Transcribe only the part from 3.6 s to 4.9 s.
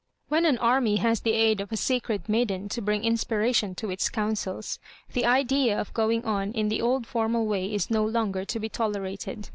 to its counsels,